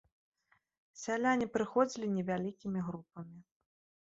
Сяляне 1.01 1.47
прыходзілі 1.57 2.09
невялікімі 2.17 2.79
групамі. 2.89 3.37